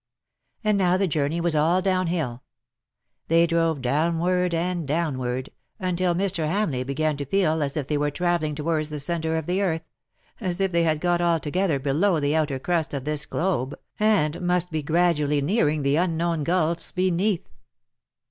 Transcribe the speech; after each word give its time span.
And 0.63 0.79
now 0.79 0.97
the 0.97 1.07
journey 1.07 1.39
was 1.39 1.55
all 1.55 1.79
downhill. 1.79 2.41
They 3.27 3.45
drove 3.45 3.83
downward 3.83 4.51
and 4.51 4.87
downward, 4.87 5.51
until 5.79 6.15
Mr. 6.15 6.47
Ham 6.47 6.71
leigh 6.71 6.81
began 6.81 7.17
to 7.17 7.25
feel 7.25 7.61
as 7.61 7.77
if 7.77 7.85
they 7.85 7.99
were 7.99 8.09
travelling 8.09 8.55
towards 8.55 8.89
the 8.89 8.99
centre 8.99 9.37
of 9.37 9.45
the 9.45 9.61
earth— 9.61 9.83
as 10.41 10.59
if 10.59 10.71
they 10.71 10.81
had 10.81 11.01
got 11.01 11.21
altogether 11.21 11.77
below 11.77 12.19
the 12.19 12.35
outer 12.35 12.57
crust 12.57 12.95
of 12.95 13.03
this 13.05 13.27
globe^ 13.27 13.73
and 13.99 14.41
must 14.41 14.71
be 14.71 14.81
gradually 14.81 15.39
nearing 15.39 15.83
the 15.83 15.97
unknown 15.97 16.43
gulfs 16.43 16.91
beneath. 16.91 17.47